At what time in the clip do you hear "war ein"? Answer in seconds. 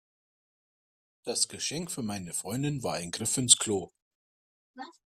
2.81-3.11